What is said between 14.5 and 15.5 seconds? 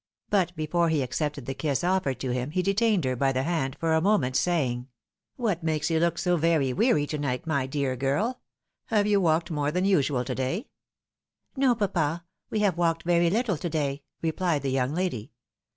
the young lady.